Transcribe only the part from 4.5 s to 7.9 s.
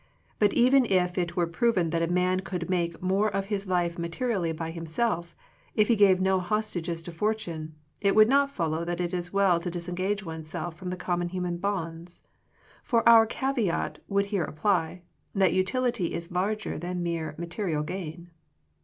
by himself, if he gave no hostages to fortune,